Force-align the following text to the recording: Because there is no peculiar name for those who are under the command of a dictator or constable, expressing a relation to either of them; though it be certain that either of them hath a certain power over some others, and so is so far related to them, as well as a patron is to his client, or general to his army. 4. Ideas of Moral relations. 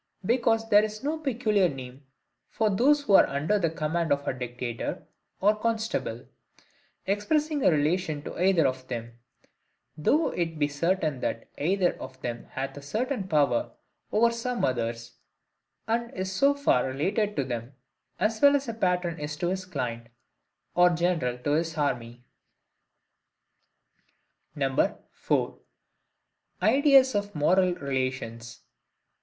Because 0.25 0.67
there 0.71 0.83
is 0.83 1.03
no 1.03 1.19
peculiar 1.19 1.69
name 1.69 2.07
for 2.49 2.71
those 2.71 3.03
who 3.03 3.13
are 3.13 3.27
under 3.27 3.59
the 3.59 3.69
command 3.69 4.11
of 4.11 4.27
a 4.27 4.33
dictator 4.33 5.05
or 5.39 5.55
constable, 5.55 6.25
expressing 7.05 7.63
a 7.63 7.69
relation 7.69 8.23
to 8.23 8.35
either 8.43 8.65
of 8.65 8.87
them; 8.87 9.19
though 9.95 10.29
it 10.29 10.57
be 10.57 10.67
certain 10.67 11.19
that 11.19 11.47
either 11.55 11.93
of 12.01 12.19
them 12.23 12.45
hath 12.49 12.75
a 12.77 12.81
certain 12.81 13.27
power 13.27 13.73
over 14.11 14.31
some 14.31 14.65
others, 14.65 15.17
and 15.87 16.09
so 16.09 16.15
is 16.17 16.31
so 16.31 16.55
far 16.55 16.87
related 16.87 17.35
to 17.35 17.43
them, 17.43 17.75
as 18.19 18.41
well 18.41 18.55
as 18.55 18.67
a 18.67 18.73
patron 18.73 19.19
is 19.19 19.37
to 19.37 19.49
his 19.49 19.65
client, 19.65 20.07
or 20.73 20.89
general 20.89 21.37
to 21.37 21.51
his 21.51 21.77
army. 21.77 22.23
4. 25.11 25.59
Ideas 26.63 27.13
of 27.13 27.35
Moral 27.35 27.75
relations. 27.75 28.61